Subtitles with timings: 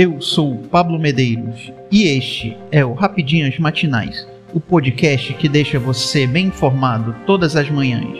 [0.00, 6.24] Eu sou Pablo Medeiros e este é o Rapidinhas Matinais, o podcast que deixa você
[6.24, 8.16] bem informado todas as manhãs.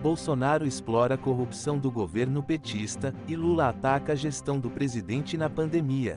[0.00, 5.50] Bolsonaro explora a corrupção do governo petista e Lula ataca a gestão do presidente na
[5.50, 6.16] pandemia.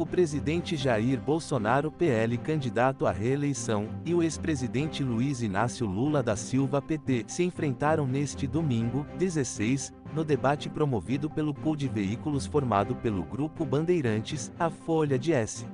[0.00, 6.36] O presidente Jair Bolsonaro, PL, candidato à reeleição, e o ex-presidente Luiz Inácio Lula da
[6.36, 12.96] Silva, PT, se enfrentaram neste domingo, 16, no debate promovido pelo pool de veículos formado
[12.96, 15.66] pelo Grupo Bandeirantes, a Folha de S.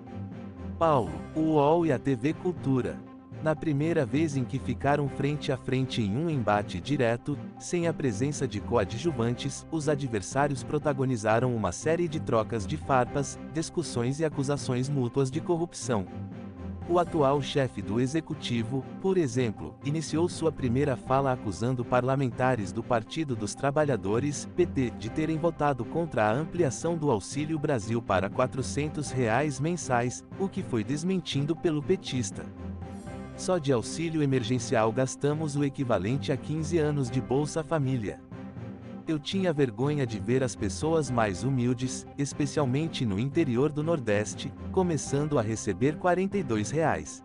[0.77, 2.99] Paulo, o UOL e a TV Cultura
[3.43, 7.93] na primeira vez em que ficaram frente a frente em um embate direto, sem a
[7.93, 14.89] presença de coadjuvantes, os adversários protagonizaram uma série de trocas de farpas, discussões e acusações
[14.89, 16.07] mútuas de corrupção.
[16.89, 23.35] O atual chefe do executivo, por exemplo, iniciou sua primeira fala acusando parlamentares do Partido
[23.35, 29.59] dos Trabalhadores, PT, de terem votado contra a ampliação do Auxílio Brasil para 400 reais
[29.59, 32.45] mensais, o que foi desmentido pelo petista.
[33.37, 38.19] Só de auxílio emergencial gastamos o equivalente a 15 anos de Bolsa Família.
[39.07, 45.39] Eu tinha vergonha de ver as pessoas mais humildes, especialmente no interior do Nordeste, começando
[45.39, 47.23] a receber 42 reais.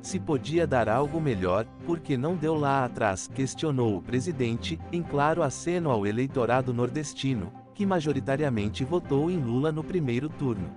[0.00, 3.26] Se podia dar algo melhor, por que não deu lá atrás?
[3.26, 9.82] questionou o presidente, em claro aceno ao eleitorado nordestino, que majoritariamente votou em Lula no
[9.82, 10.70] primeiro turno.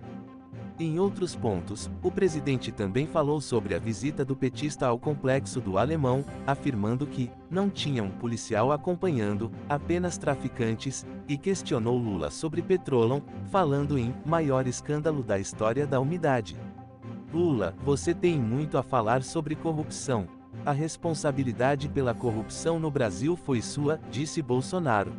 [0.79, 5.75] Em outros pontos, o presidente também falou sobre a visita do petista ao complexo do
[5.75, 13.23] Alemão, afirmando que não tinha um policial acompanhando, apenas traficantes, e questionou Lula sobre Petrolão,
[13.49, 16.55] falando em maior escândalo da história da umidade.
[17.33, 20.27] Lula, você tem muito a falar sobre corrupção.
[20.63, 25.11] A responsabilidade pela corrupção no Brasil foi sua, disse Bolsonaro.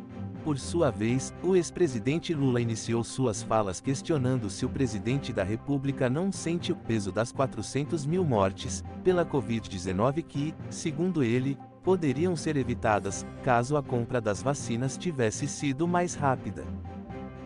[0.43, 6.09] Por sua vez, o ex-presidente Lula iniciou suas falas questionando se o presidente da República
[6.09, 12.55] não sente o peso das 400 mil mortes pela Covid-19 que, segundo ele, poderiam ser
[12.55, 16.63] evitadas caso a compra das vacinas tivesse sido mais rápida.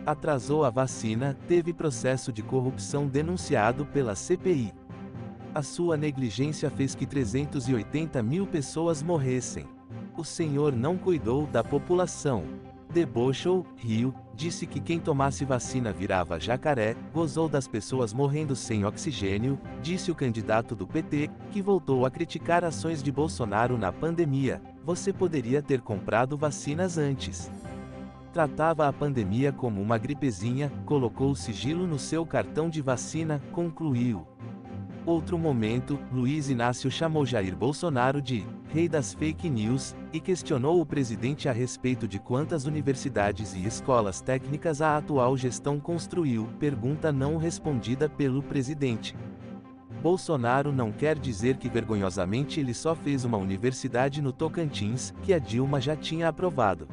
[0.06, 4.72] Atrasou a vacina, teve processo de corrupção denunciado pela CPI.
[5.52, 9.66] A sua negligência fez que 380 mil pessoas morressem.
[10.16, 12.44] O senhor não cuidou da população
[12.94, 19.58] debochou, riu, disse que quem tomasse vacina virava jacaré, gozou das pessoas morrendo sem oxigênio,
[19.82, 24.62] disse o candidato do PT, que voltou a criticar ações de Bolsonaro na pandemia.
[24.84, 27.50] Você poderia ter comprado vacinas antes.
[28.32, 34.24] Tratava a pandemia como uma gripezinha, colocou o sigilo no seu cartão de vacina, concluiu.
[35.06, 38.42] Outro momento, Luiz Inácio chamou Jair Bolsonaro de
[38.72, 44.22] rei das fake news e questionou o presidente a respeito de quantas universidades e escolas
[44.22, 49.14] técnicas a atual gestão construiu, pergunta não respondida pelo presidente.
[50.02, 55.38] Bolsonaro não quer dizer que vergonhosamente ele só fez uma universidade no Tocantins, que a
[55.38, 56.88] Dilma já tinha aprovado.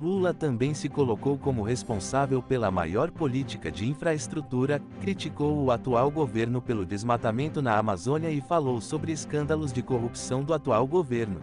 [0.00, 6.62] Lula também se colocou como responsável pela maior política de infraestrutura, criticou o atual governo
[6.62, 11.42] pelo desmatamento na Amazônia e falou sobre escândalos de corrupção do atual governo.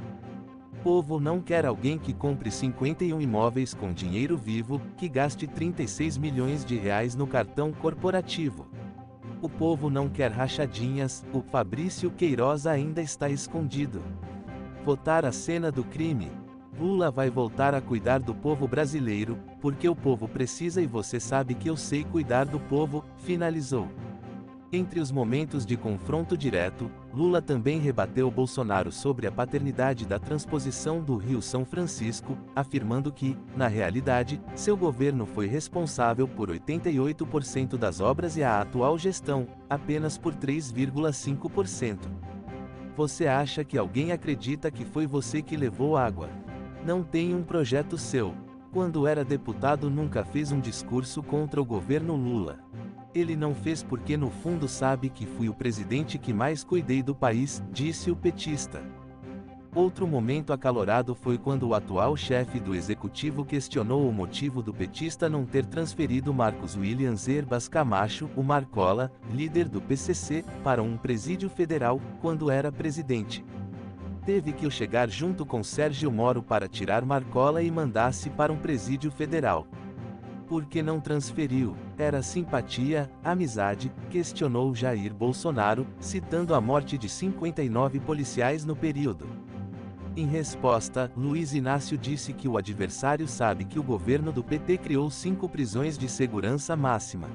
[0.84, 6.66] Povo não quer alguém que compre 51 imóveis com dinheiro vivo, que gaste 36 milhões
[6.66, 8.66] de reais no cartão corporativo.
[9.40, 14.02] O povo não quer rachadinhas, o Fabrício Queiroz ainda está escondido.
[14.84, 16.32] Votar a cena do crime,
[16.80, 21.56] Lula vai voltar a cuidar do povo brasileiro, porque o povo precisa e você sabe
[21.56, 23.88] que eu sei cuidar do povo, finalizou.
[24.72, 31.02] Entre os momentos de confronto direto, Lula também rebateu Bolsonaro sobre a paternidade da transposição
[31.02, 38.02] do Rio São Francisco, afirmando que, na realidade, seu governo foi responsável por 88% das
[38.02, 42.00] obras e a atual gestão, apenas por 3,5%.
[42.96, 46.30] Você acha que alguém acredita que foi você que levou água?
[46.88, 48.34] Não tem um projeto seu.
[48.72, 52.60] Quando era deputado nunca fez um discurso contra o governo Lula.
[53.14, 57.14] Ele não fez porque no fundo sabe que fui o presidente que mais cuidei do
[57.14, 58.82] país, disse o petista.
[59.76, 65.28] Outro momento acalorado foi quando o atual chefe do executivo questionou o motivo do petista
[65.28, 71.50] não ter transferido Marcos Williams Herbas Camacho, o Marcola, líder do PCC, para um presídio
[71.50, 73.44] federal, quando era presidente
[74.28, 78.58] teve que eu chegar junto com Sérgio Moro para tirar Marcola e mandasse para um
[78.58, 79.66] presídio federal.
[80.50, 81.78] Por que não transferiu?
[81.98, 83.90] Era simpatia, amizade?
[84.10, 89.30] Questionou Jair Bolsonaro, citando a morte de 59 policiais no período.
[90.14, 95.10] Em resposta, Luiz Inácio disse que o adversário sabe que o governo do PT criou
[95.10, 97.30] cinco prisões de segurança máxima.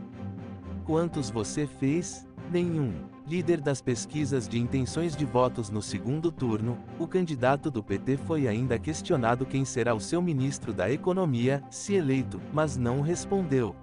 [0.85, 2.29] Quantos você fez?
[2.51, 2.93] Nenhum.
[3.33, 8.47] Líder das pesquisas de intenções de votos no segundo turno, o candidato do PT foi
[8.47, 13.75] ainda questionado quem será o seu ministro da Economia, se eleito, mas não respondeu.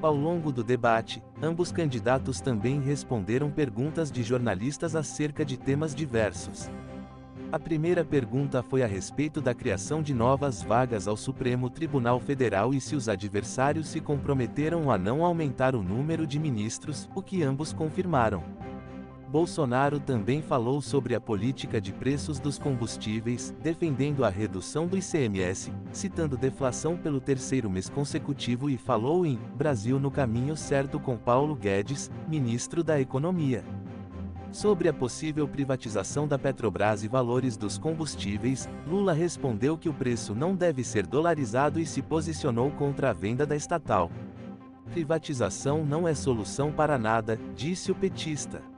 [0.00, 6.70] Ao longo do debate, ambos candidatos também responderam perguntas de jornalistas acerca de temas diversos.
[7.52, 12.72] A primeira pergunta foi a respeito da criação de novas vagas ao Supremo Tribunal Federal
[12.72, 17.42] e se os adversários se comprometeram a não aumentar o número de ministros, o que
[17.42, 18.69] ambos confirmaram.
[19.30, 25.72] Bolsonaro também falou sobre a política de preços dos combustíveis, defendendo a redução do ICMS,
[25.92, 31.54] citando deflação pelo terceiro mês consecutivo e falou em Brasil no caminho certo com Paulo
[31.54, 33.62] Guedes, ministro da Economia.
[34.50, 40.34] Sobre a possível privatização da Petrobras e valores dos combustíveis, Lula respondeu que o preço
[40.34, 44.10] não deve ser dolarizado e se posicionou contra a venda da estatal.
[44.90, 48.69] Privatização não é solução para nada, disse o petista.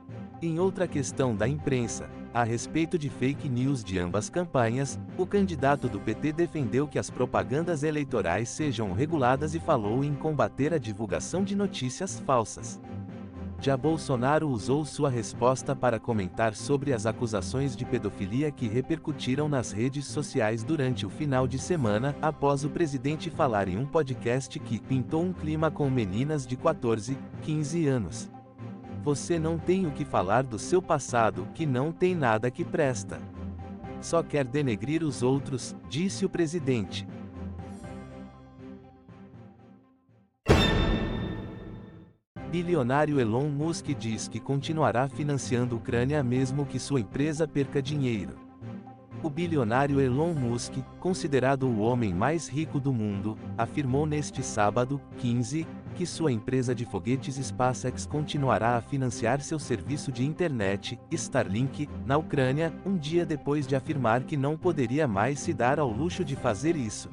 [0.43, 5.87] Em outra questão da imprensa, a respeito de fake news de ambas campanhas, o candidato
[5.87, 11.45] do PT defendeu que as propagandas eleitorais sejam reguladas e falou em combater a divulgação
[11.45, 12.81] de notícias falsas.
[13.61, 19.71] Já Bolsonaro usou sua resposta para comentar sobre as acusações de pedofilia que repercutiram nas
[19.71, 24.77] redes sociais durante o final de semana, após o presidente falar em um podcast que
[24.77, 28.32] pintou um clima com meninas de 14, 15 anos.
[29.03, 33.19] Você não tem o que falar do seu passado, que não tem nada que presta.
[33.99, 37.05] Só quer denegrir os outros, disse o presidente.
[42.49, 48.35] Bilionário Elon Musk diz que continuará financiando a Ucrânia mesmo que sua empresa perca dinheiro.
[49.21, 55.67] O bilionário Elon Musk, considerado o homem mais rico do mundo, afirmou neste sábado, 15,
[55.93, 62.17] que sua empresa de foguetes SpaceX continuará a financiar seu serviço de internet, Starlink, na
[62.17, 66.35] Ucrânia, um dia depois de afirmar que não poderia mais se dar ao luxo de
[66.35, 67.09] fazer isso.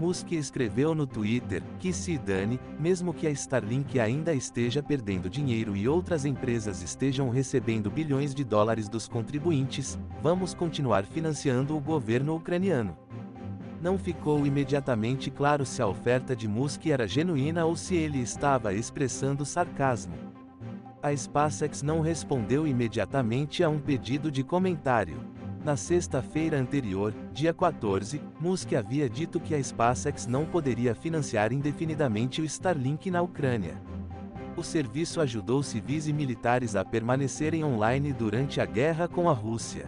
[0.00, 5.76] Musk escreveu no Twitter que se dane, mesmo que a Starlink ainda esteja perdendo dinheiro
[5.76, 12.34] e outras empresas estejam recebendo bilhões de dólares dos contribuintes, vamos continuar financiando o governo
[12.34, 12.96] ucraniano.
[13.82, 18.72] Não ficou imediatamente claro se a oferta de Musk era genuína ou se ele estava
[18.72, 20.14] expressando sarcasmo.
[21.02, 25.18] A SpaceX não respondeu imediatamente a um pedido de comentário.
[25.64, 32.40] Na sexta-feira anterior, dia 14, Musk havia dito que a SpaceX não poderia financiar indefinidamente
[32.40, 33.82] o Starlink na Ucrânia.
[34.56, 39.86] O serviço ajudou civis e militares a permanecerem online durante a guerra com a Rússia.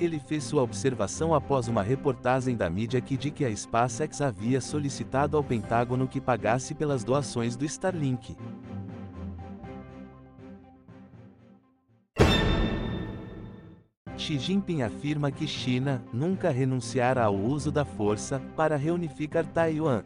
[0.00, 4.58] Ele fez sua observação após uma reportagem da mídia que diz que a SpaceX havia
[4.58, 8.34] solicitado ao Pentágono que pagasse pelas doações do Starlink.
[14.16, 20.02] Xi Jinping afirma que China nunca renunciará ao uso da força para reunificar Taiwan.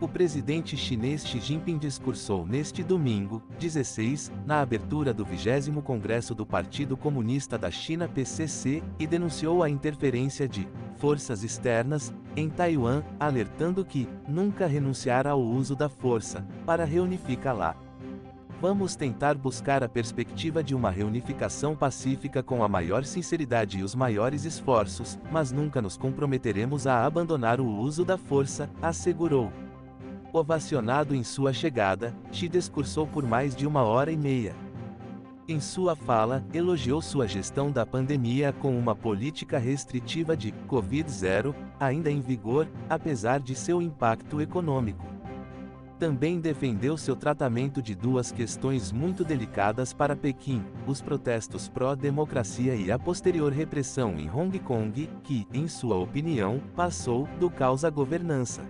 [0.00, 6.46] O presidente chinês Xi Jinping discursou neste domingo, 16, na abertura do 20 Congresso do
[6.46, 10.68] Partido Comunista da China PCC, e denunciou a interferência de
[10.98, 17.74] forças externas em Taiwan, alertando que nunca renunciará ao uso da força para reunificar lá.
[18.60, 23.96] Vamos tentar buscar a perspectiva de uma reunificação pacífica com a maior sinceridade e os
[23.96, 29.52] maiores esforços, mas nunca nos comprometeremos a abandonar o uso da força, assegurou.
[30.32, 34.54] Ovacionado em sua chegada, Xi discursou por mais de uma hora e meia.
[35.48, 42.10] Em sua fala, elogiou sua gestão da pandemia com uma política restritiva de Covid-0, ainda
[42.10, 45.18] em vigor, apesar de seu impacto econômico
[45.98, 52.90] também defendeu seu tratamento de duas questões muito delicadas para Pequim: os protestos pró-democracia e
[52.90, 58.62] a posterior repressão em Hong Kong, que, em sua opinião, passou do caos à governança.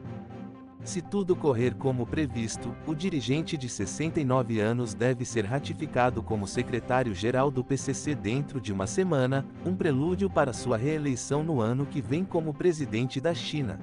[0.84, 7.50] Se tudo correr como previsto, o dirigente de 69 anos deve ser ratificado como secretário-geral
[7.50, 12.24] do PCC dentro de uma semana, um prelúdio para sua reeleição no ano que vem
[12.24, 13.78] como presidente da China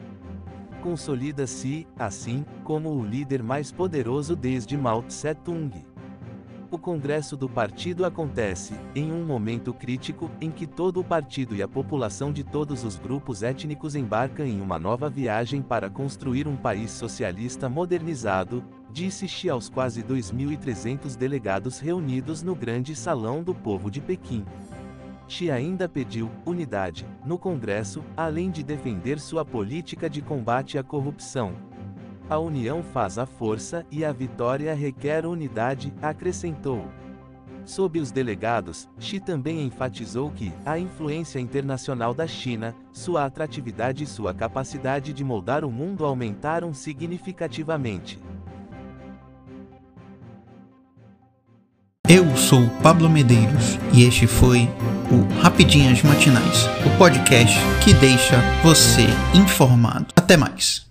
[0.86, 5.95] consolida-se, assim, como o líder mais poderoso desde Mao Tse-tung.
[6.76, 11.64] O congresso do partido acontece, em um momento crítico, em que todo o partido e
[11.64, 16.58] a população de todos os grupos étnicos embarcam em uma nova viagem para construir um
[16.58, 23.90] país socialista modernizado, disse Xi aos quase 2.300 delegados reunidos no grande salão do povo
[23.90, 24.44] de Pequim.
[25.30, 31.54] Xi ainda pediu unidade no Congresso, além de defender sua política de combate à corrupção,
[32.30, 36.86] a união faz a força e a vitória requer unidade, acrescentou.
[37.66, 44.08] Sob os delegados, Xi também enfatizou que a influência internacional da China, sua atratividade e
[44.08, 48.20] sua capacidade de moldar o mundo aumentaram significativamente.
[52.08, 54.70] Eu sou Pablo Medeiros e este foi
[55.12, 60.06] o Rapidinhas Matinais, o podcast que deixa você informado.
[60.16, 60.85] Até mais.